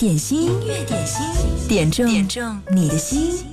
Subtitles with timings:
[0.00, 1.26] 点心，音乐点心，
[1.68, 3.44] 点中点中你的心。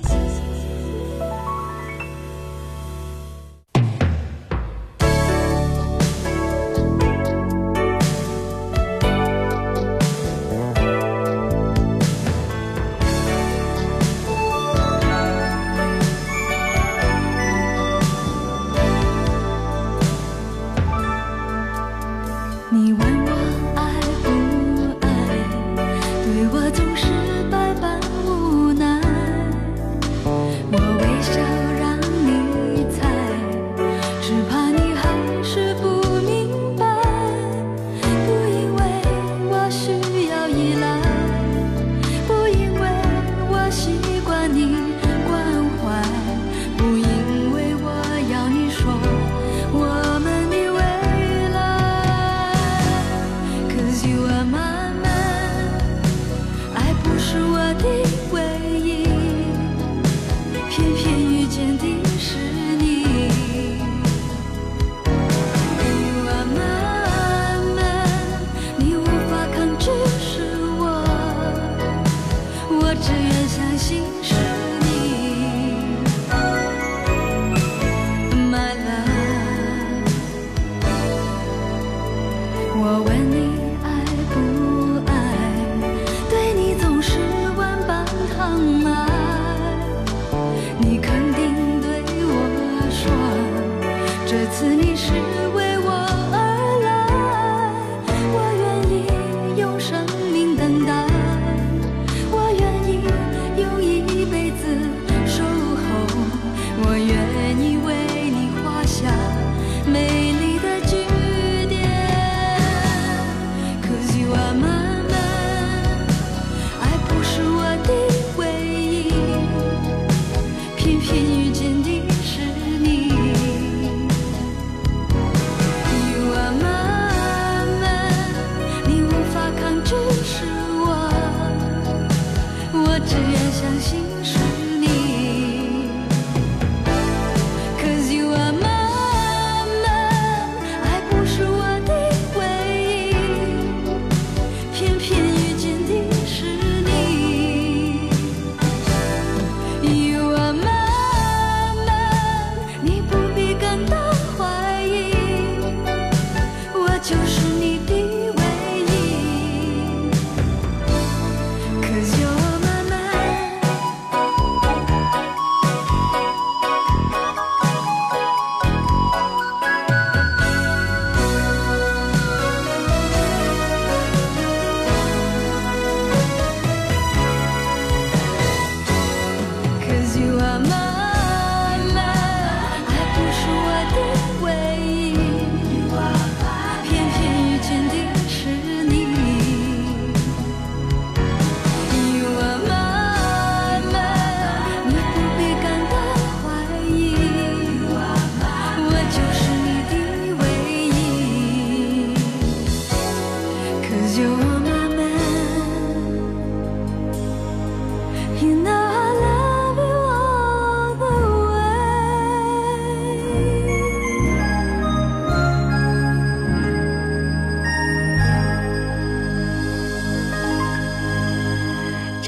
[82.80, 83.47] 我问你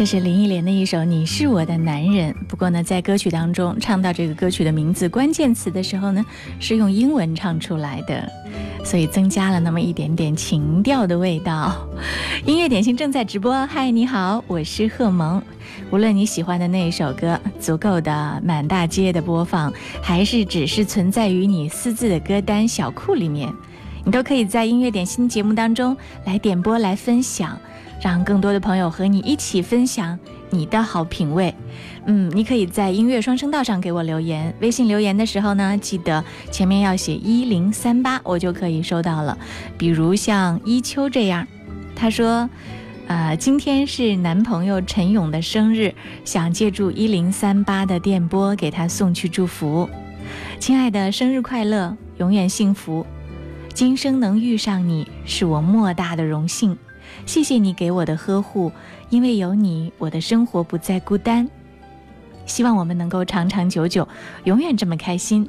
[0.00, 6.24] 这是林忆莲的一首《你是我的男人》，不过呢，在歌曲当中唱到这个歌曲的名字关键词的时候呢，
[6.58, 8.26] 是用英文唱出来的，
[8.82, 11.86] 所以增加了那么一点点情调的味道。
[12.46, 15.42] 音乐点心正在直播，嗨，你好，我是贺萌。
[15.90, 23.52] 无论你喜欢的那一首歌足够的满大街的播放，还是只是存在于你私自的歌单小库里面，
[24.06, 25.94] 你都可以在音乐点心节目当中
[26.24, 27.54] 来点播来分享。
[28.00, 30.18] 让更多的朋友和你一起分享
[30.48, 31.54] 你的好品味。
[32.06, 34.54] 嗯，你可以在音乐双声道上给我留言。
[34.60, 39.36] 微信留言的时候呢，记得前面要写一零三八，我就可以收到了。
[39.76, 41.46] 比如像一秋这样，
[41.94, 42.48] 他说
[43.06, 45.94] ：“呃，今天是男朋友陈勇的生日，
[46.24, 49.88] 想借助一零三八的电波给他送去祝福。
[50.58, 53.04] 亲爱的，生日快乐，永远幸福。
[53.74, 56.76] 今生能遇上你，是我莫大的荣幸。”
[57.26, 58.72] 谢谢你给我的呵护，
[59.08, 61.48] 因为有你，我的生活不再孤单。
[62.46, 64.06] 希望我们能够长长久久，
[64.44, 65.48] 永远这么开心。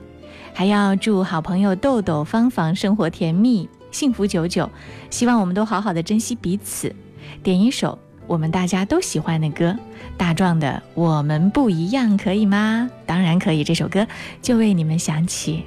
[0.53, 4.69] 还要祝好朋友豆豆芳芳生活甜蜜，幸福久久。
[5.09, 6.93] 希望我们都好好的珍惜彼此。
[7.41, 7.97] 点一首
[8.27, 9.75] 我们大家都喜欢的歌，
[10.17, 12.89] 大壮的《我们不一样》，可以吗？
[13.05, 14.05] 当然可以，这首歌
[14.41, 15.63] 就为你们响起。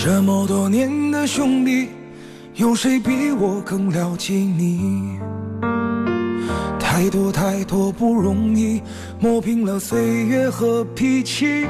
[0.00, 1.88] 这么多年的兄弟，
[2.58, 5.16] 有谁比我更了解你？
[6.76, 8.82] 太多太多不容易，
[9.20, 11.68] 磨平了岁月和脾气。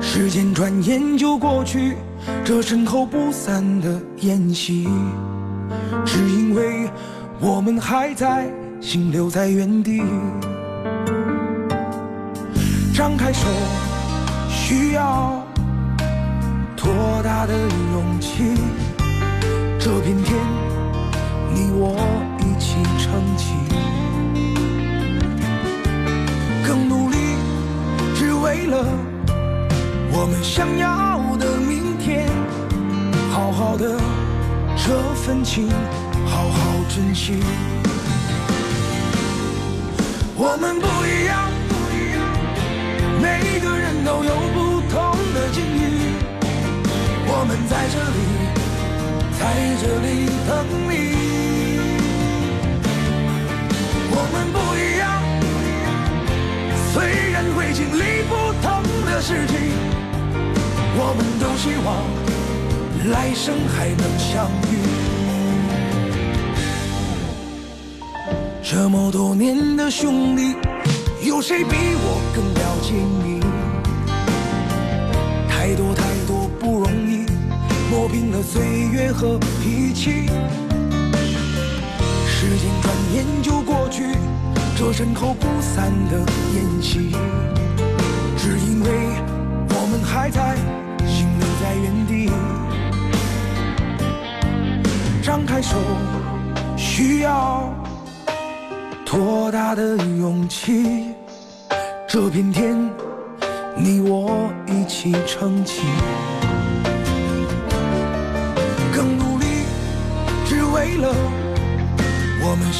[0.00, 1.96] 时间转眼就过去，
[2.44, 4.86] 这身后不散的宴席，
[6.06, 6.88] 只因为
[7.40, 8.48] 我们还在，
[8.80, 10.04] 心留在原地。
[12.94, 13.48] 张开手，
[14.48, 15.44] 需要。
[16.76, 16.92] 多
[17.24, 17.54] 大的
[17.92, 18.54] 勇气？
[19.84, 20.34] 这片天，
[21.52, 21.94] 你我
[22.40, 23.52] 一起撑起。
[26.66, 27.16] 更努力，
[28.16, 28.82] 只为了
[30.10, 32.26] 我们想要的明天。
[33.30, 34.00] 好好的
[34.74, 35.68] 这份情，
[36.24, 36.56] 好好
[36.88, 37.42] 珍惜。
[40.34, 41.52] 我们不一样，
[43.20, 46.16] 每个人都有不同的境遇。
[47.26, 48.63] 我们在这里，
[49.38, 49.42] 在
[49.80, 50.06] 这里
[50.46, 50.50] 等
[50.88, 50.92] 你。
[54.16, 55.02] 我们不一样，
[56.92, 56.94] 虽
[57.32, 58.32] 然会经历不
[58.62, 58.66] 同
[59.06, 59.54] 的事情，
[60.96, 61.86] 我们都希望
[63.10, 64.72] 来生还能相遇。
[68.62, 70.56] 这么多年的兄弟，
[71.22, 72.53] 有谁比我更
[78.14, 78.62] 磨平了岁
[78.92, 80.26] 月和脾气，
[82.28, 84.04] 时间转眼就过去，
[84.76, 86.20] 这身后不散的
[86.54, 87.10] 宴席，
[88.36, 88.88] 只因为
[89.68, 90.54] 我们还在，
[91.08, 92.30] 心留在原地。
[95.20, 95.76] 张开手，
[96.76, 97.68] 需要
[99.04, 101.08] 多大的勇气？
[102.06, 102.78] 这片天，
[103.76, 105.82] 你我一起撑起。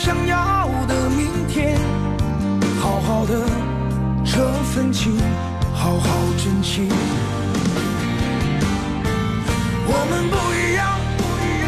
[0.05, 1.79] 想要的明天，
[2.79, 3.41] 好好的
[4.23, 5.17] 这份情，
[5.73, 6.07] 好好
[6.37, 6.91] 珍惜。
[9.87, 11.67] 我们不一样，不一样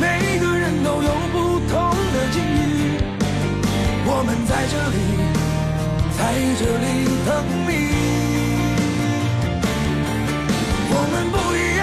[0.00, 1.74] 每个人都有不同
[2.14, 3.02] 的境遇。
[4.06, 4.96] 我们在这里，
[6.16, 6.22] 在
[6.54, 6.86] 这里
[7.26, 7.28] 等
[7.66, 7.70] 你。
[10.88, 11.58] 我们不一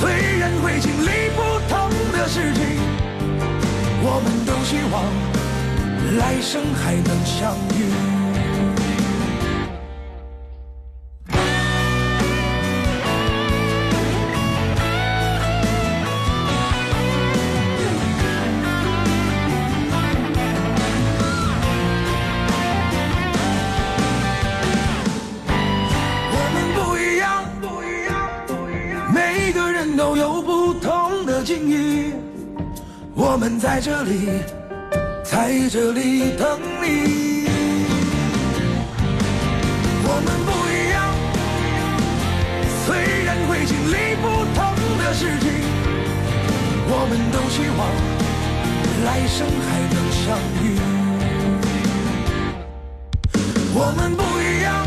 [0.00, 0.02] 虽
[0.40, 1.38] 然会经历不
[1.68, 1.72] 同。
[2.12, 2.60] 的事情，
[4.04, 5.04] 我们都希望
[6.18, 8.11] 来生还能相遇。
[33.32, 34.28] 我们在这里，
[35.24, 37.46] 在这里等你。
[40.04, 41.00] 我们不一样，
[42.84, 42.92] 虽
[43.24, 44.60] 然会经历不同
[44.98, 45.48] 的事情，
[46.92, 47.80] 我们都希望
[49.06, 50.76] 来生还能相遇。
[53.72, 54.84] 我们不一样，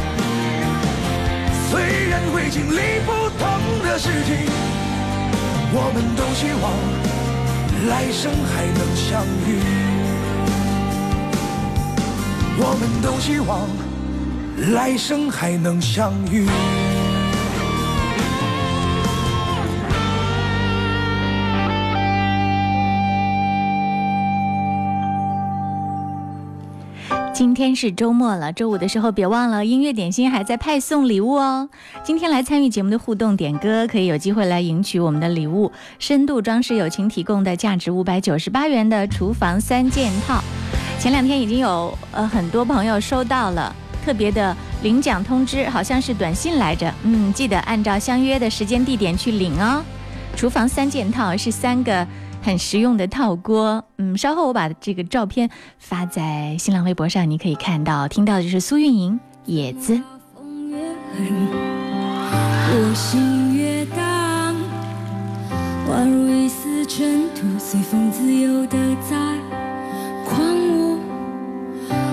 [1.71, 1.73] 虽
[2.09, 3.09] 然会经历不
[3.39, 3.43] 同
[3.83, 4.45] 的事情，
[5.73, 7.14] 我们都希望。
[7.87, 9.59] 来生还能相遇，
[12.57, 13.67] 我们都希望
[14.73, 16.47] 来生还能相遇。
[27.35, 31.67] 今天是周末了，周五的时候别忘了音乐点心还在派送礼物哦。
[32.01, 40.41] 今天来参与节目的互动点歌，可以有机会来赢取我们的礼物——深度装饰友情提供的价值五百九十八元的厨房三件套。
[40.97, 43.75] 前两天已经有呃很多朋友收到了
[44.05, 46.89] 特别的领奖通知，好像是短信来着。
[47.03, 49.83] 嗯，记得按照相约的时间地点去领哦。
[50.37, 52.07] 厨房三件套是三个。
[52.45, 53.83] 很实用的套锅。
[53.97, 55.49] 嗯，稍后我把这个照片
[55.79, 58.07] 发在新浪微博上，你可以看到。
[58.07, 59.13] 听到的就是苏运莹
[59.45, 59.95] 《野子》。
[61.17, 64.55] 我心越荡，
[65.89, 68.77] 宛如一丝尘土，随风自由的
[69.09, 69.15] 在
[70.23, 70.99] 狂舞。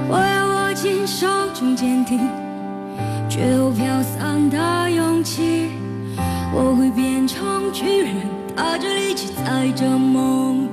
[0.09, 2.19] 我要握紧手中坚定，
[3.29, 5.69] 却又飘散的勇气。
[6.55, 8.15] 我会变成巨人，
[8.55, 10.69] 踏着力气载着梦。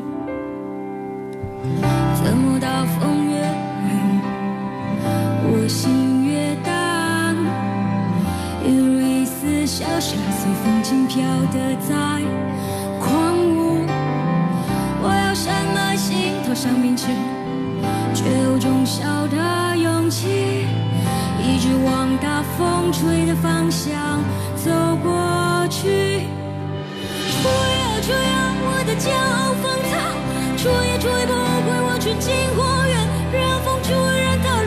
[2.24, 4.22] 怎么大风越狠，
[5.52, 7.36] 我心越荡，
[8.64, 12.22] 一如一丝小沙随风轻飘的在
[13.00, 13.86] 狂舞。
[15.02, 17.08] 我要什么心头上冰淇
[18.14, 20.66] 却有种小的勇气，
[21.42, 24.22] 一直往大风吹的方向
[24.56, 24.70] 走
[25.02, 25.10] 过。
[25.72, 26.24] 去，
[27.42, 29.92] 吹呀吹呀，我的骄傲放纵，
[30.58, 32.28] 吹也吹不毁我纯净
[32.58, 34.59] 花园，任风吹，任它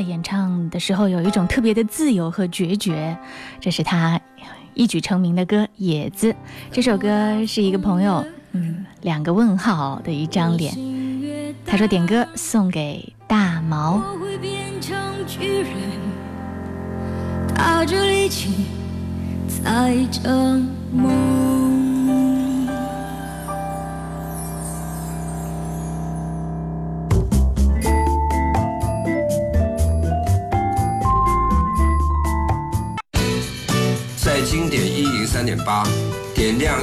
[0.00, 3.14] 在演唱的时候有一种特别的自由和决绝，
[3.60, 4.18] 这是他
[4.72, 6.32] 一举成名的歌《野子》。
[6.72, 10.74] 这首歌是一个朋友，嗯，两个问号的一张脸。
[11.66, 14.02] 他说点歌送给大毛。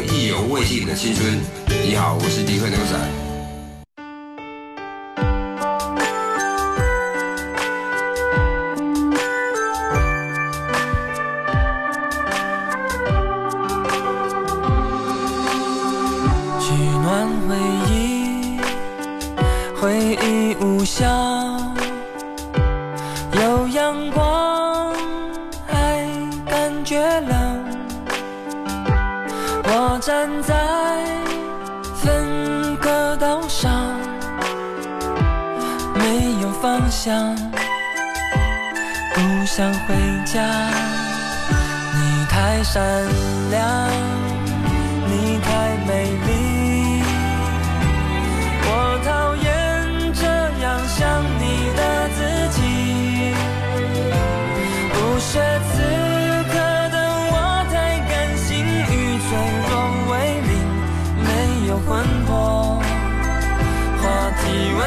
[0.04, 1.40] 意犹未尽的青春。
[1.84, 3.27] 你好，我是迪克牛仔。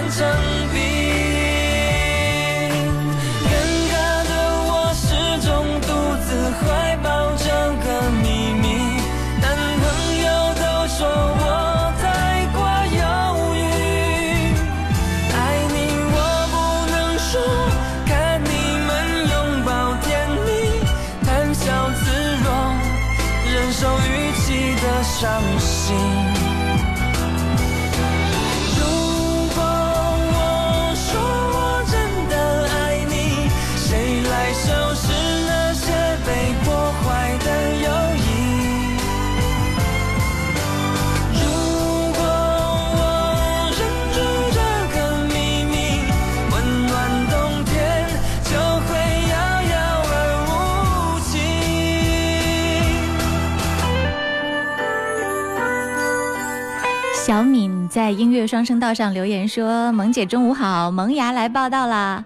[0.00, 0.69] 很沉
[58.00, 62.25] 在音乐双声道上留言说萌姐中午好萌芽来报道啦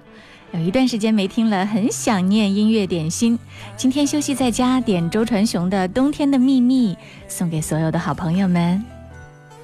[0.52, 3.36] 有一段时间没听了很想念音乐点心。
[3.76, 8.84] 今天休息在家点周传雄的冬天的秘密送给所有的好朋友们。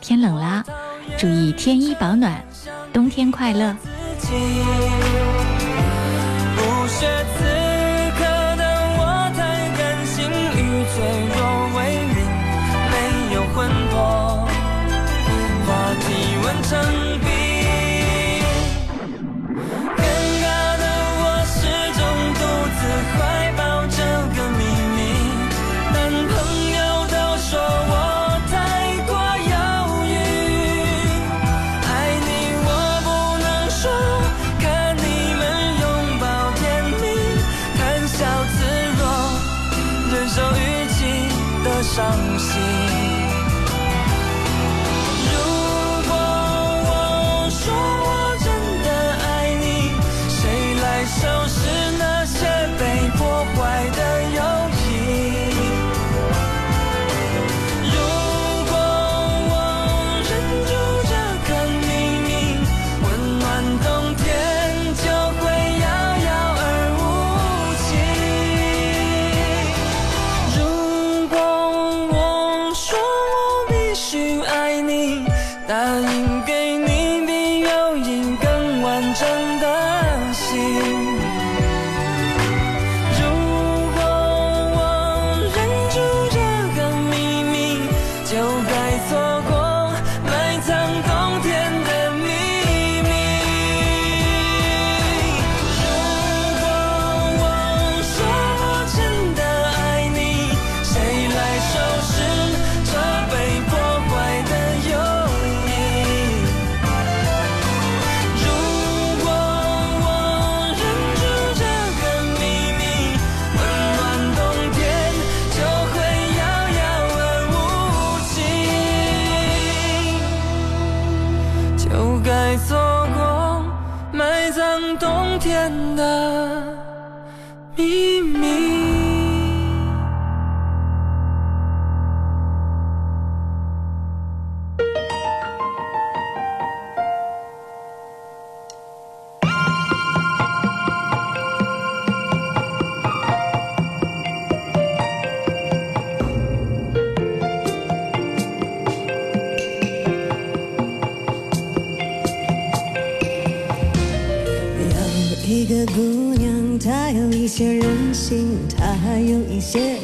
[0.00, 0.64] 天冷啦
[1.16, 2.44] 注意添衣保暖
[2.92, 3.76] 冬天快乐。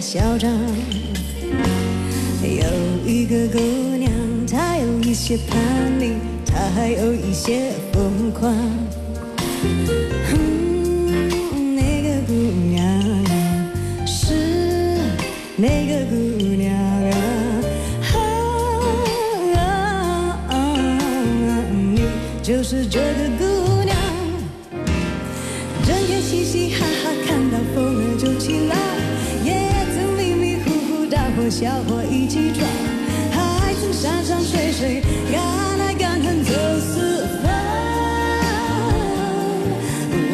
[0.07, 0.49] 嚣张。
[2.41, 2.65] 有
[3.05, 3.59] 一个姑
[3.97, 4.09] 娘，
[4.49, 5.59] 她有一些叛
[5.99, 6.13] 逆，
[6.47, 8.55] 她还有一些疯狂。
[10.31, 12.33] 嗯，那个姑
[12.71, 12.79] 娘
[14.07, 14.33] 是
[15.57, 16.15] 那个姑
[16.55, 17.17] 娘啊。
[22.45, 23.45] 就是这个姑
[23.83, 23.97] 娘，
[25.85, 28.76] 整天嘻嘻哈哈，看到风儿就起来。
[31.49, 32.69] 小伙一起闯，
[33.31, 35.41] 还曾山山水水，敢
[35.79, 37.51] 爱敢恨走四方。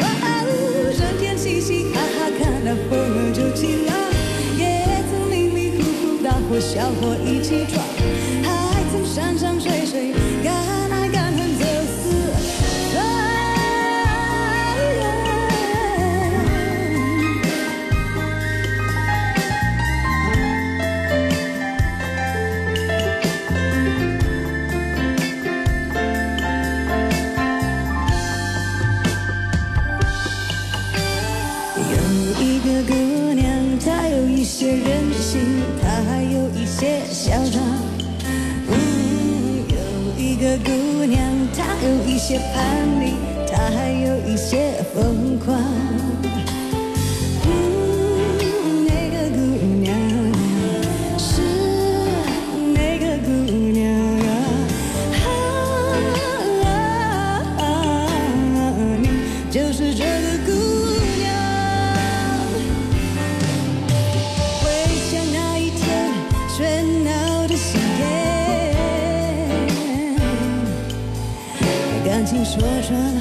[0.01, 3.94] 哇哦，整天嘻嘻哈哈，看到风儿就起浪，
[4.59, 4.64] 也
[5.11, 7.85] 曾迷迷糊糊，大伙小伙一起闯，
[8.42, 9.61] 还曾山山
[72.53, 73.21] 说穿了，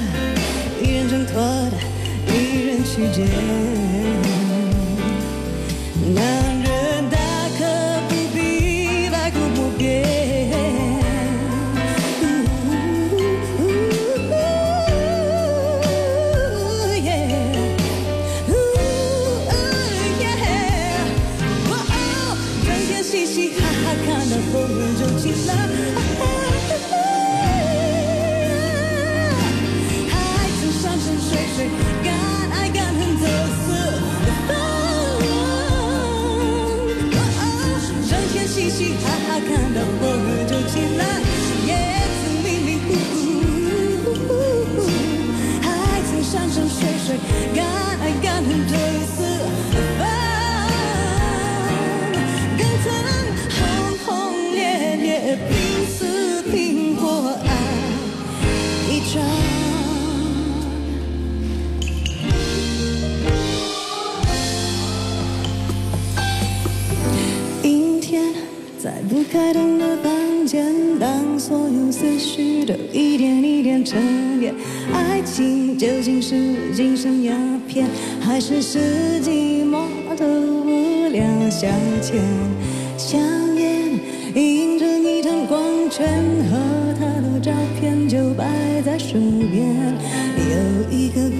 [0.82, 1.76] 一人挣脱的，
[2.34, 4.41] 一人去捡。
[39.48, 41.31] 看到风儿就起来，
[69.32, 74.54] 开灯的房间，当所有思绪都一点一点沉淀，
[74.92, 77.34] 爱情究竟是精神鸦
[77.66, 77.88] 片，
[78.20, 78.78] 还是是
[79.22, 79.86] 寂寞
[80.18, 81.66] 的无聊消
[82.02, 82.20] 遣？
[82.98, 83.22] 香
[83.56, 83.98] 烟
[84.34, 86.06] 映着一滩光圈，
[86.50, 89.14] 和他的照片就摆在手
[89.50, 89.74] 边。
[90.36, 91.30] 有一个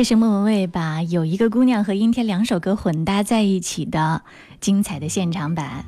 [0.00, 4.22] 这是莫文蔚把有一个姑娘和阴天两首歌混搭在一起的
[4.58, 5.84] 精彩的现场版。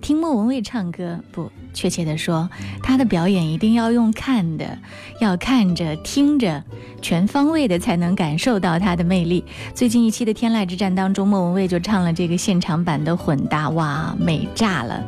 [0.00, 2.48] 听莫文蔚唱歌，不，确切的说，
[2.82, 4.78] 她的表演一定要用看的，
[5.20, 6.64] 要看着、听着，
[7.02, 9.44] 全方位的才能感受到她的魅力。
[9.74, 15.04] 最近一期的《天籁之战》当中，莫文蔚就唱了这个现场版的混搭，哇，美炸了！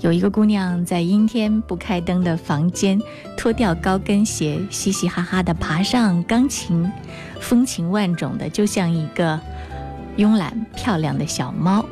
[0.00, 3.00] 有一个姑娘在阴天不开灯的房间，
[3.34, 6.88] 脱掉高跟鞋，嘻嘻哈哈地爬上钢琴，
[7.40, 9.38] 风情万种的，就像一个
[10.16, 11.84] 慵懒漂亮的小猫。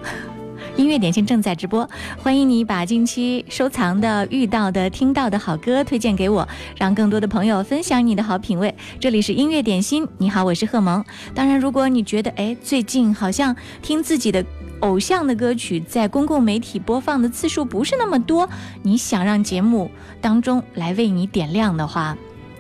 [0.76, 1.88] 音乐点心正在直播，
[2.22, 8.74] 欢迎你把近期收藏的、遇到的、听到的好歌推荐给我，让更多的朋友分享你的好品味。
[9.00, 11.02] 这里是音乐点心，你好，我是贺萌。
[11.34, 14.44] 当然，如果你觉得哎，最近好像听自己的
[14.80, 18.46] 偶像的歌曲在公共媒体播放的次数不是那么多，
[18.82, 22.14] 你想让节目当中来为你点亮的话。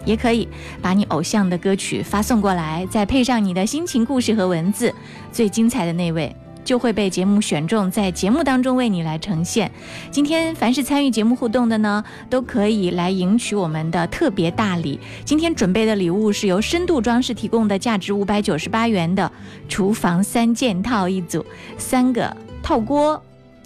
[0.06, 0.48] 也可以
[0.80, 4.94] 把你偶像的歌曲发送过来，再配上你的心情故事和文字，
[5.30, 9.70] 最精彩的那位就会被节目选中，在节目当中为你来呈现。
[10.10, 14.98] 今天凡是参与节目互动的呢，都可以来赢取我们的特别大礼。
[15.24, 19.30] 今天准备的礼物是由深度装饰提供的，价值五百九十八元的
[19.68, 21.44] 厨房三件套一组，
[21.76, 23.20] 三个套锅，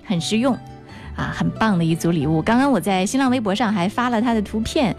[0.04, 0.58] 很实用。
[1.16, 2.40] 啊，很棒的一组礼物。
[2.40, 4.96] 刚刚我在新浪微博上还发了它的图片，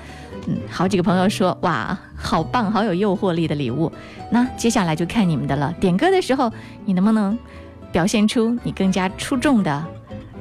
[0.47, 3.91] 嗯，好几个朋友说哇，好棒，好有诱惑力的礼物。
[4.31, 5.73] 那接下来就看你们的了。
[5.79, 6.51] 点歌的时候，
[6.85, 7.37] 你能不能
[7.91, 9.85] 表现出你更加出众的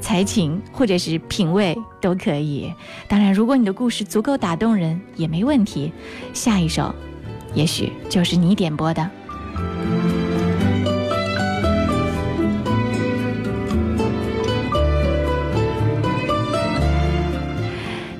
[0.00, 2.72] 才情或者是品味都可以。
[3.08, 5.92] 当然，如果你的故事足够打动人，也没问题。
[6.32, 6.94] 下一首，
[7.52, 9.10] 也许就是你点播的。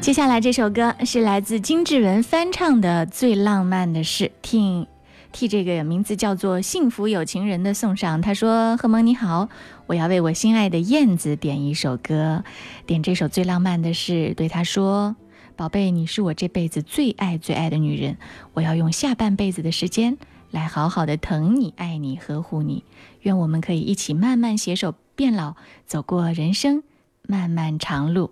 [0.00, 4.86] 接下来这首歌是来自金志文翻唱的《最浪漫的事》，听。
[5.30, 8.22] 替这个名字叫做“幸福有情人”的送上。
[8.22, 9.50] 他说：“贺蒙你好，
[9.86, 12.42] 我要为我心爱的燕子点一首歌，
[12.86, 14.32] 点这首最浪漫的事。
[14.34, 15.14] 对他说
[15.54, 18.16] ：‘宝贝，你是我这辈子最爱最爱的女人，
[18.54, 20.16] 我要用下半辈子的时间
[20.50, 22.84] 来好好的疼你、爱你、呵护你。
[23.20, 26.82] 愿我们可以一起慢慢携手变老，走过人生
[27.28, 28.30] 漫漫长路。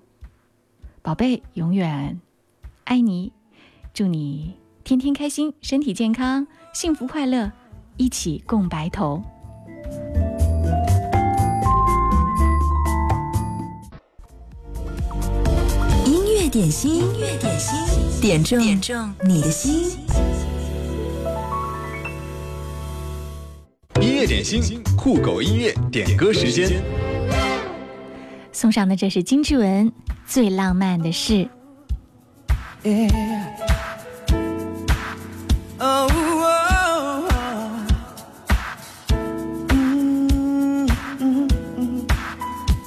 [1.09, 2.21] 宝贝，永远
[2.85, 3.33] 爱你，
[3.95, 7.51] 祝你天天开心，身体健康。’”幸福快乐，
[7.97, 9.23] 一起共白头。
[16.05, 19.99] 音乐点心，音乐点心，点中点中你的心。
[24.03, 26.83] 音乐点心，酷狗音乐点歌时间。
[28.53, 29.91] 送上的这是金志文
[30.29, 31.49] 最浪漫的事。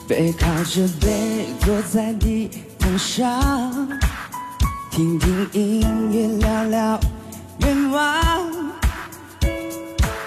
[0.07, 3.89] 背靠着背，坐在地毯上，
[4.91, 6.99] 听听音乐，聊聊
[7.61, 8.01] 愿望。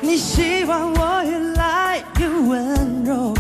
[0.01, 3.33] 你希望我越来越温柔，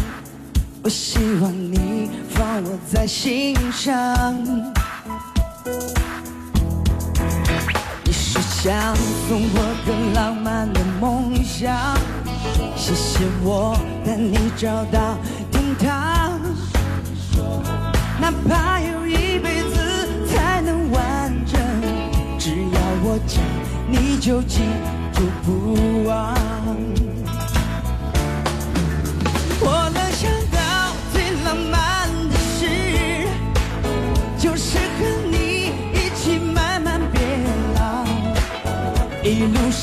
[0.85, 4.37] 我希望你放我在心上。
[8.05, 8.95] 你是想
[9.27, 11.75] 送我更浪漫的梦想，
[12.77, 15.17] 谢谢我带你找到
[15.51, 16.39] 天堂。
[18.21, 21.59] 哪怕有一辈子才能完整，
[22.39, 23.43] 只要我讲，
[23.89, 24.61] 你就记
[25.15, 26.35] 住不忘。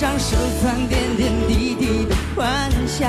[0.02, 3.08] 上收藏点点滴滴的欢笑，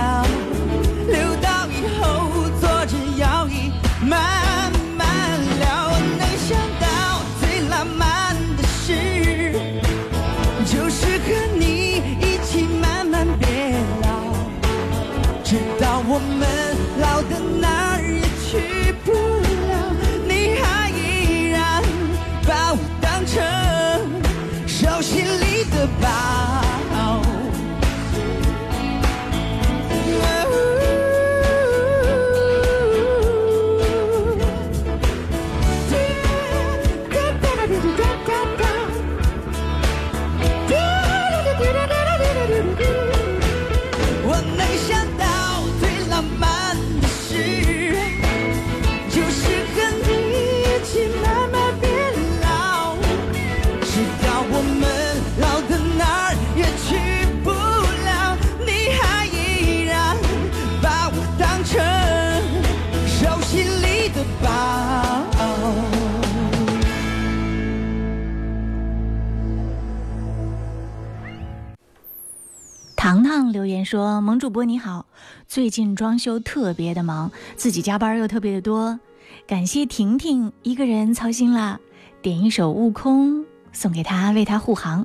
[73.53, 75.07] 留言说：“萌主播你好，
[75.47, 78.99] 最近装修特别的忙，自己加班又特别的多，
[79.47, 81.79] 感谢婷婷一个人操心了。
[82.23, 83.41] 点一首《悟空》
[83.73, 85.05] 送给他，为他护航。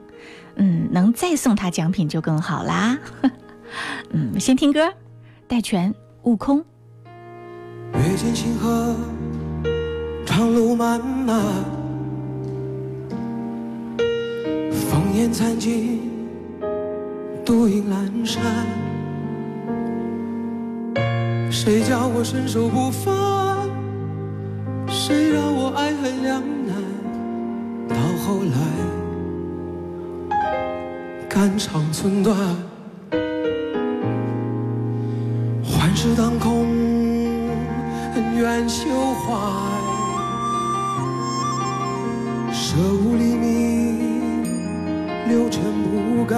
[0.56, 2.98] 嗯，能再送他奖品就更好啦。
[4.12, 4.92] 嗯，先听歌，
[5.48, 6.60] 戴荃《悟空》。
[7.94, 8.96] 阅尽星河，
[10.26, 11.44] 长路漫漫，
[14.72, 16.17] 烽烟残尽。
[17.48, 18.44] 独影阑珊，
[21.50, 23.70] 谁叫我身手不凡？
[24.90, 26.76] 谁让我爱恨两难？
[27.88, 28.58] 到后来，
[31.30, 32.38] 肝肠寸断，
[35.64, 36.66] 幻世当空，
[38.16, 38.90] 恩怨休
[39.24, 39.32] 怀，
[42.52, 44.44] 舍吾黎明，
[45.30, 46.36] 六尘不改。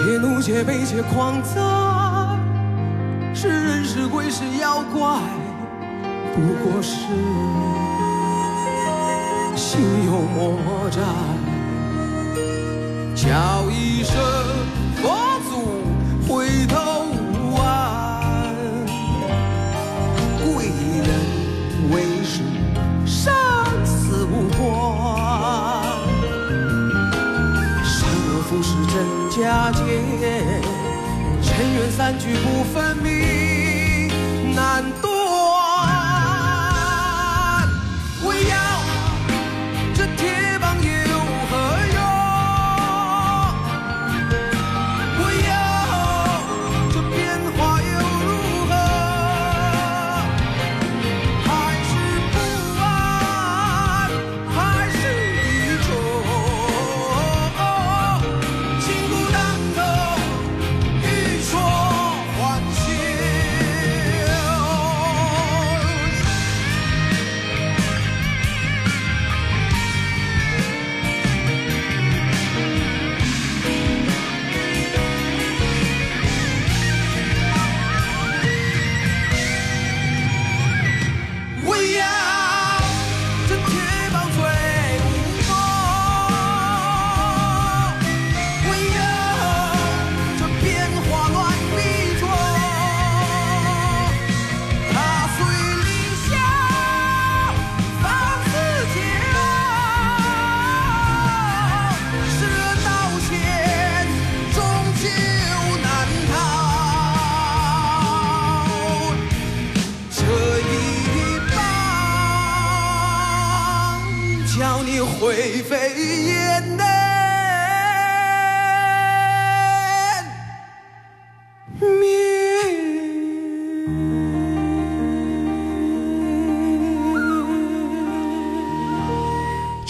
[0.00, 1.60] 且怒且悲且狂哉，
[3.34, 5.18] 是人是鬼是妖怪，
[6.36, 6.94] 不过是
[9.56, 11.00] 心有魔债。
[13.12, 13.68] 叫
[29.40, 29.84] 佳节
[31.40, 34.08] 尘缘散聚不分明
[34.52, 35.07] 难断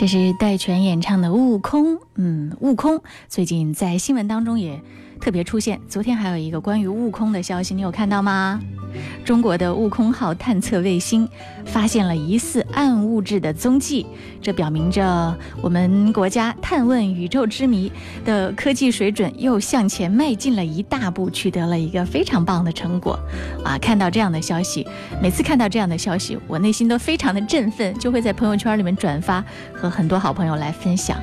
[0.09, 1.97] 是戴荃演唱的《悟空》。
[2.15, 4.81] 嗯，悟空最近在新闻当中也
[5.29, 5.79] 特别出现。
[5.87, 8.59] 昨天还有一个关于悟空的消息，你有看到吗？
[9.27, 11.29] 中国的悟空号探测卫星
[11.67, 14.07] 发现了疑似暗物质的踪迹，
[14.41, 17.93] 这表明着我们国家探问宇宙之谜
[18.25, 23.21] 的科技水准又向前迈进了一大步，取得了一个非常棒的成果。
[23.63, 24.87] 啊，看到这样的消息，
[25.21, 31.19] 每次看到这样的消息，我内心都非常的振奋，就会在朋友圈里面转发，和很多好朋友来分享。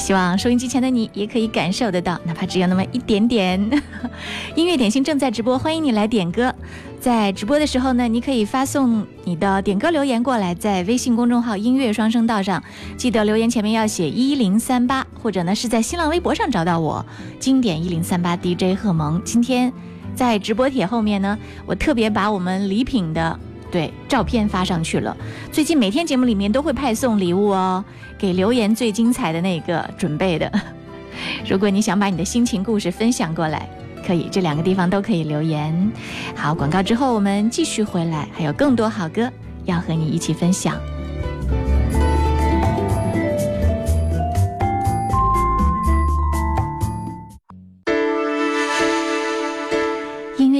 [0.00, 3.60] 希望收音机前的你也可以感受得到，哪怕只有那么一点点。
[4.56, 6.52] 音乐点心正在直播，欢迎你来点歌。
[6.98, 12.62] 在直播的时候呢，你可以发送你的点歌留言过来，在微信公众号“音乐双声道”上，
[12.96, 17.04] 记得留言前面要写一零三八，或者呢是在新浪微博上找到我，
[17.38, 19.20] 经典一零三八 DJ 贺萌。
[19.22, 19.70] 今天
[20.14, 23.38] 在直播帖后面呢，我特别把我们礼品的
[23.70, 25.16] 对照片发上去了。
[25.52, 27.84] 最近每天节目里面都会派送礼物哦，
[28.18, 30.50] 给留言最精彩的那个准备的。
[31.48, 33.68] 如果你想把你的心情故事分享过来，
[34.06, 35.92] 可以这两个地方都可以留言。
[36.34, 39.30] 好，广告之后我们继续回来，还有更多好歌
[39.64, 40.74] 要和你一起分享。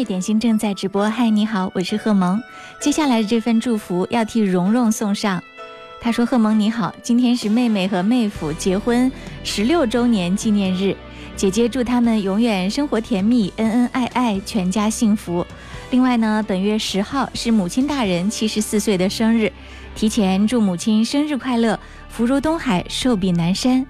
[0.00, 2.42] 音乐点心正在直播，嗨，你好，我是贺萌。
[2.80, 5.42] 接下来的这份祝福要替蓉蓉送上。
[6.00, 9.12] 她说：“贺萌你好，今天是妹妹和妹夫结婚
[9.44, 10.96] 十六周年纪念日，
[11.36, 15.46] 姐姐祝他们永远生活甜蜜，恩恩爱爱，全家幸福。
[15.90, 19.52] 另外呢，本月十号是母亲大人七十四岁的生日，
[19.94, 23.86] 提前祝母亲生日快乐，福如东海，寿比南山。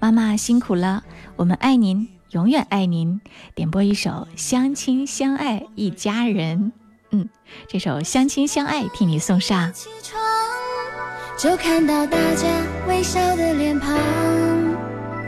[0.00, 1.04] 妈妈辛苦了，
[1.36, 3.20] 我们爱您，永远爱您。
[3.54, 6.72] 点播一首《相亲相爱一家人》，
[7.10, 7.28] 嗯，
[7.68, 10.18] 这首《相亲相爱》替你送上。”起床
[11.36, 12.48] 就看到大家
[12.88, 13.94] 微笑的脸庞，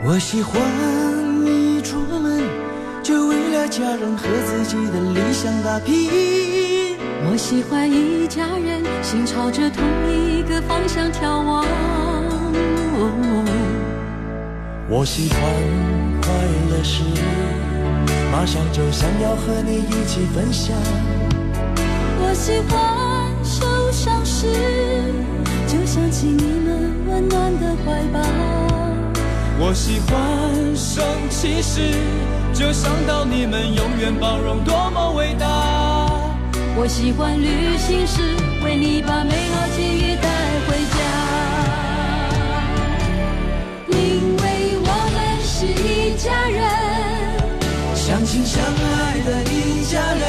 [0.03, 0.59] 我喜欢
[1.45, 2.41] 一出门
[3.03, 6.97] 就为了家人和自己的理想打拼。
[7.27, 11.65] 我喜欢一家人心朝着同一个方向眺望。
[14.87, 15.41] 我喜欢
[16.25, 16.33] 快
[16.71, 17.03] 乐时，
[18.31, 20.75] 马上就想要和你一起分享。
[22.19, 24.47] 我喜欢受伤时，
[25.67, 28.19] 就想起你们温暖的怀抱。
[29.59, 31.93] 我喜欢生气时，
[32.53, 35.45] 就想到你们永远包容，多么伟大。
[36.75, 40.27] 我喜欢旅行时，为你把美好记忆带
[46.15, 46.63] 一家人，
[47.93, 50.23] 相亲相爱的一家人，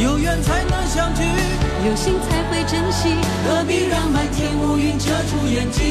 [0.00, 1.24] 有缘才能相聚，
[1.84, 5.82] 有心才会珍惜，何必让满天乌云遮住眼睛？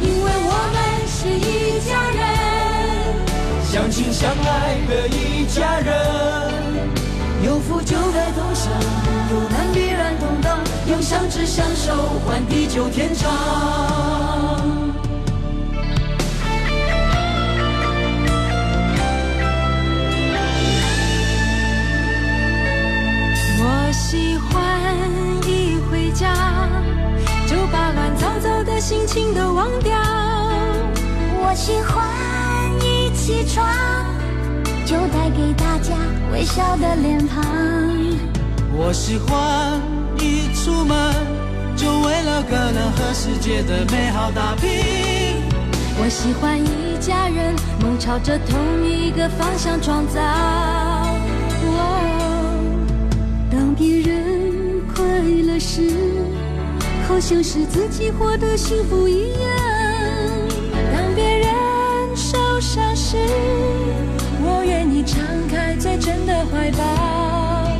[0.00, 2.24] 因为我们是一家人，
[3.70, 5.92] 相亲相爱的一家人。
[7.44, 8.72] 有福就该同享，
[9.30, 11.92] 有难必然同当，用相知相守
[12.26, 13.30] 换地久天长。
[24.14, 24.80] 喜欢
[25.44, 26.32] 一回家
[27.48, 29.92] 就把乱糟糟的心情都忘掉。
[31.42, 32.06] 我喜欢
[32.80, 33.66] 一起床
[34.86, 35.96] 就带给大家
[36.32, 37.44] 微笑的脸庞。
[38.76, 39.80] 我喜欢
[40.20, 40.96] 一出门
[41.76, 44.70] 就为了个人和世界的美好打拼。
[45.98, 50.20] 我喜欢一家人梦朝着同一个方向创造。
[53.54, 55.04] 当别人快
[55.46, 55.82] 乐时，
[57.06, 59.48] 好像是自己获得幸福一样；
[60.92, 61.46] 当别人
[62.16, 63.16] 受伤时，
[64.42, 67.70] 我愿意敞开最真的怀抱。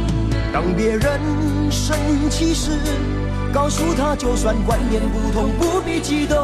[0.53, 1.21] 当别人
[1.73, 1.97] 生
[2.31, 2.71] 气时，
[3.53, 6.37] 告诉他就算观念不同，不必激动。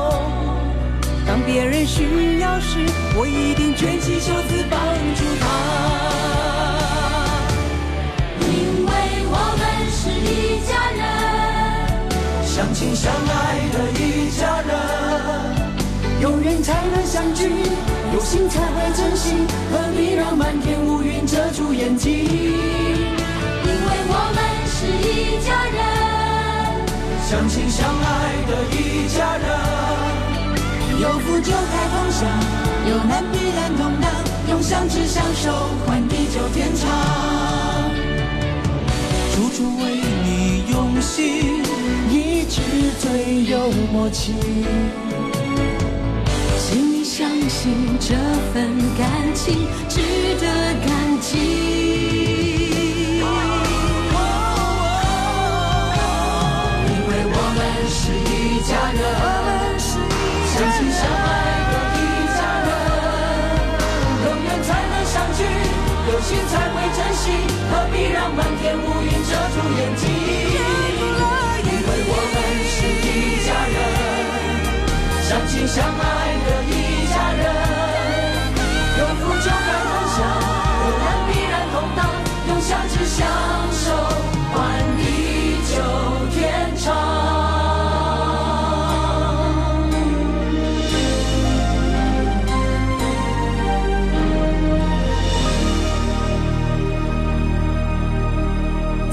[1.24, 2.78] 当别人需要时，
[3.16, 4.80] 我一定卷起袖子帮
[5.14, 5.99] 助他。
[12.60, 14.68] 相亲相爱的一家人，
[16.20, 17.48] 有缘才能相聚，
[18.12, 19.32] 有心才会珍惜，
[19.72, 22.12] 何必让满天乌云遮住眼睛？
[22.12, 22.28] 因
[23.64, 25.80] 为我们是一家人，
[27.30, 29.48] 相亲相爱的一家人，
[31.00, 32.28] 有福就该同享，
[32.90, 34.12] 有难必然同当，
[34.50, 35.50] 用相知相守
[35.86, 36.86] 换地久天长。
[39.32, 41.59] 处处为你用心，
[42.98, 44.34] 最有默契。
[46.58, 48.14] 请你相信这
[48.52, 48.68] 份
[48.98, 50.00] 感情值
[50.40, 50.46] 得
[50.86, 51.28] 感激。
[56.86, 58.98] 因为我们是一家人，
[59.80, 61.28] 相亲相爱
[61.70, 61.98] 的一
[62.36, 62.68] 家人，
[64.24, 65.40] 有缘才能相聚，
[66.10, 67.22] 有心才会珍惜，
[67.70, 70.59] 何必让满天乌云遮住眼睛？
[75.50, 75.98] 相亲相爱
[76.46, 76.72] 的一
[77.12, 77.42] 家人，
[78.98, 80.18] 有福就该同享，
[80.86, 81.98] 有难必然同当，
[82.46, 83.18] 用相知相
[83.72, 83.82] 守
[84.52, 84.56] 换
[84.96, 85.02] 地
[85.66, 85.74] 久
[86.30, 86.38] 天
[86.76, 86.86] 长。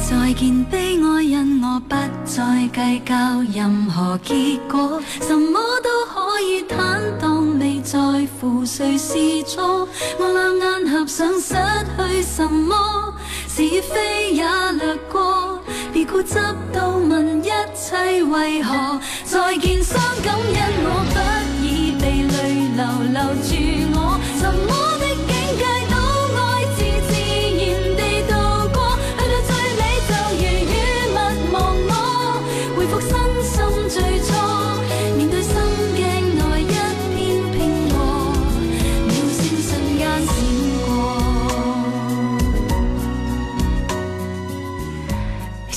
[0.08, 5.90] 再见悲哀，因我不再计较任何结果，什么都
[6.38, 7.98] 可以坦荡，未在
[8.40, 9.88] 乎谁是错。
[10.20, 11.56] 我两眼合上，失
[11.98, 13.12] 去什么
[13.50, 15.60] 是非也掠过，
[15.92, 16.36] 别固执
[16.72, 19.00] 到问一切为何。
[19.26, 21.18] 再见伤感，因我不
[21.66, 23.50] 已被泪流留住
[23.96, 24.87] 我，什么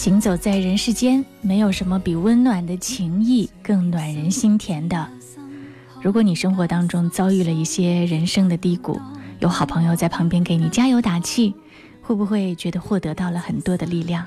[0.01, 5.07] 行走在人世间，没有什么比温暖的情谊更暖人心田的。
[6.01, 8.99] 如果你生活当中遭遇了一些人生的低谷，
[9.41, 11.55] 有好朋友在旁边给你加油打气，
[12.01, 14.25] 会不会觉得获得到了很多的力量？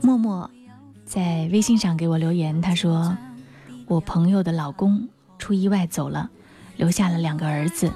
[0.00, 0.48] 默默
[1.04, 3.18] 在微信上给我留言，他说
[3.88, 6.30] ：“我朋友的老公出意外走了，
[6.76, 7.90] 留下了两个儿子。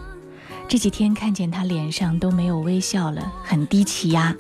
[0.67, 4.35] 这几天看见他脸上都没有微笑了，很低气压。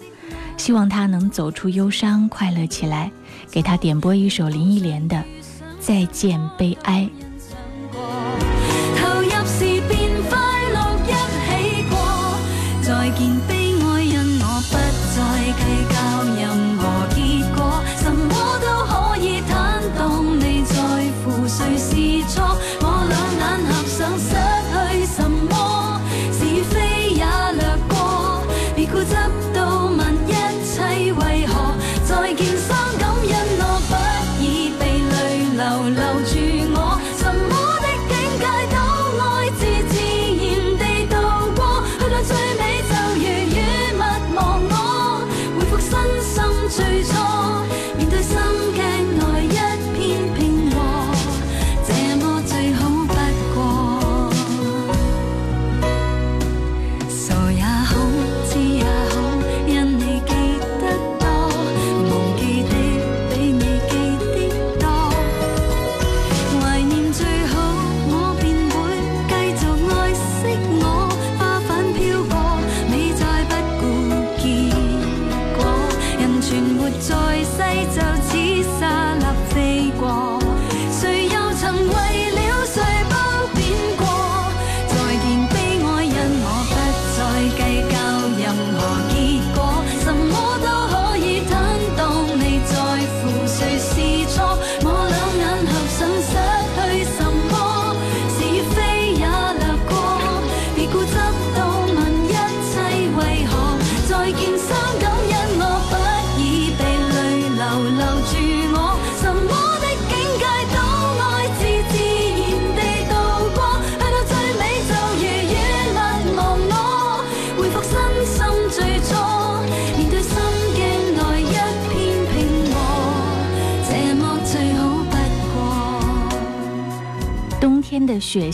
[0.58, 3.10] 希望他能走出忧伤，快乐起来。
[3.50, 5.16] 给他点播一首林忆莲的
[5.80, 7.02] 《再见悲哀》。”，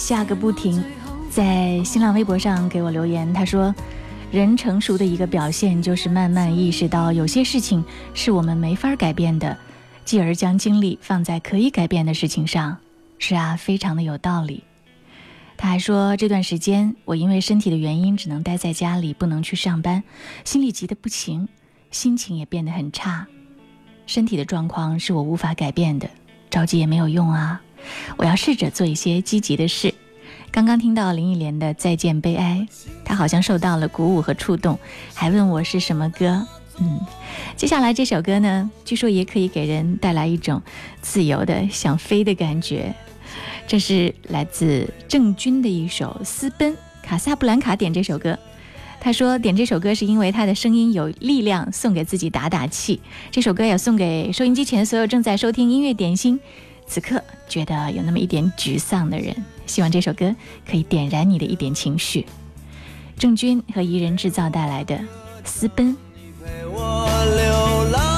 [0.04, 0.84] 下个不停，
[1.30, 3.74] 在新浪微博上给我留言，他说
[4.30, 7.82] ：“人成熟的一个表现就是慢慢意识到有些事情
[8.12, 9.56] 是我们没法改变的，
[10.04, 12.76] 继而将精力放在可以改变的事情上。”
[13.18, 14.62] 是啊，非常的有道理。
[15.56, 20.04] 他还说，这段时间我因为身体的原因只能待在家里，不能去上班，
[20.44, 21.48] 心里急得不行，
[21.90, 23.26] 心情也变得很差。
[24.06, 26.10] 身体的状况是我无法改变的，
[26.50, 27.62] 着急也没有用啊！
[28.16, 29.94] 我要试着做一些积极的事。
[30.50, 32.66] 刚刚听到林忆莲的《再见悲哀》，
[33.04, 34.78] 她好像受到了鼓舞和触动，
[35.12, 36.46] 还问我是什么歌。
[36.78, 37.00] 嗯，
[37.56, 40.62] 接下来这首歌呢，据说也可以给人带来一种
[41.00, 42.94] 自由的想飞的感觉。
[43.66, 46.72] 这是来自郑钧的一首《私奔》，
[47.02, 48.38] 卡萨布兰卡点这首歌。
[49.00, 53.00] 他说点这首歌是因为他的声音有力量，送给自己打打气。
[53.30, 56.40] 这首歌也送给收音机前所有正在收听音乐点心，
[56.86, 59.34] 此刻觉得有那么一点沮丧的人，
[59.66, 60.34] 希望这首歌
[60.68, 62.26] 可以点燃你的一点情绪。
[63.18, 64.96] 郑钧和怡人制造带来的
[65.44, 65.88] 《私奔》。
[66.44, 67.06] 陪我
[67.36, 68.13] 流浪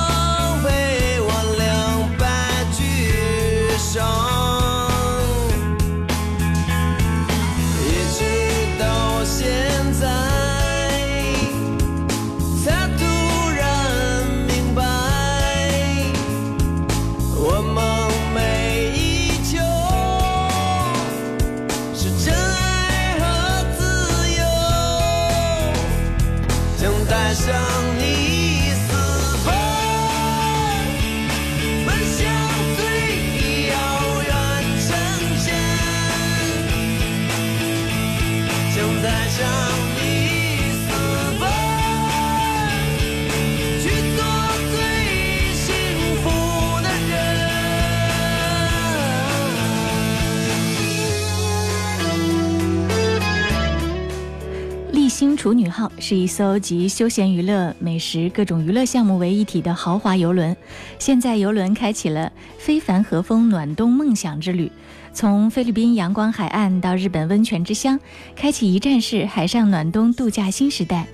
[55.36, 60.56] 处女号是一艘集休闲娱乐、美食各种娱乐项目为一体的豪华游轮。
[60.98, 64.70] 现在，游轮开启了非凡和风暖冬梦想之旅，
[65.12, 68.00] 从菲律宾阳光海岸到日本温泉之乡，
[68.34, 71.06] 开启一站式海上暖冬度假新时代。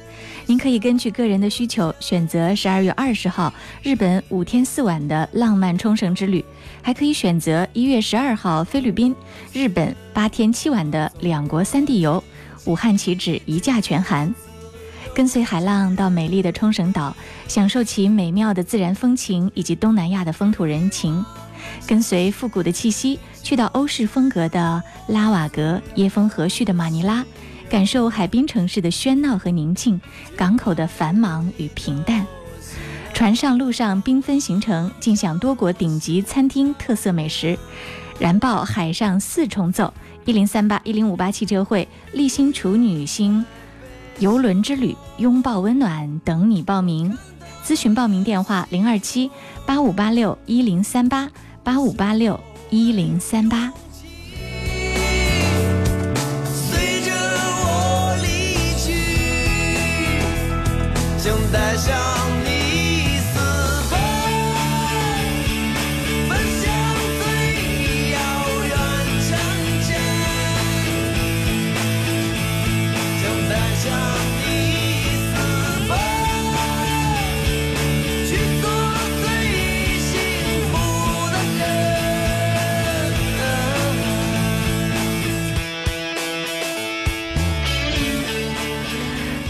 [0.46, 3.52] 您可以根据个人的需求选择十二月二十号
[3.82, 6.44] 日本五天四晚的浪漫冲绳之旅，
[6.80, 9.14] 还可以选择一月十二号菲律宾、
[9.52, 12.22] 日本八天七晚的两国三地游。
[12.64, 14.32] 武汉岂止，一驾全含，
[15.14, 17.14] 跟随海浪到美丽的冲绳岛，
[17.48, 21.24] 享受其美妙的自然风情以及东南亚的风土人情；
[21.86, 27.24] 跟随复古的气息，去到欧式风格的拉瓦格，椰风和煦的马尼拉，
[27.68, 30.00] 感受海滨城市的喧闹和宁静，
[30.36, 32.24] 港口的繁忙与平淡。
[33.12, 37.58] 船上、路上缤纷行程，尽享多国顶级餐厅特色美食，
[38.18, 39.92] 燃爆海上四重奏。
[40.24, 43.44] 一零三八一零五八汽车会立新处女星
[44.18, 47.16] 游轮之旅，拥抱温暖，等你报名。
[47.64, 49.30] 咨询报名电话：零二七
[49.66, 51.30] 八五八六一零三八
[51.64, 52.38] 八五八六
[52.70, 53.72] 一零三八。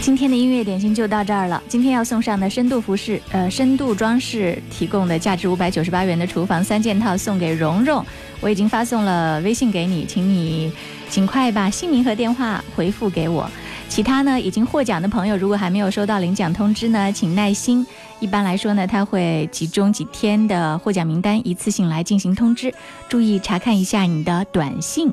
[0.03, 1.63] 今天的音乐点心就到这儿了。
[1.65, 8.05] 今天要送上的深度服饰，呃，深度装饰提供的价值五百九十八元的厨房三件套送给蓉蓉，
[8.41, 10.69] 我已经发送了微信给你，请你
[11.09, 13.49] 尽快把姓名和电话回复给我。
[13.87, 17.87] 其他呢，已经获奖的朋友，如果还没有收到领奖通知呢，请耐心。
[18.19, 22.73] 一般来说呢，他会集中几天的获奖名单一次性来进行通知，
[23.07, 25.09] 注意查看一下你的短信。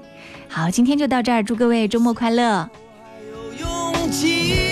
[0.48, 2.68] 好，今天就到这儿，祝各位周末快乐。
[3.56, 4.69] 有勇气